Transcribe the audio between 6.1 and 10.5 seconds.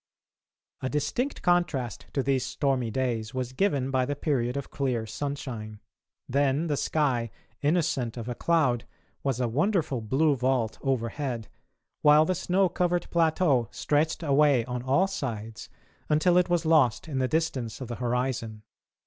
Then the sky, innocent of a cloud, was a wonderful blue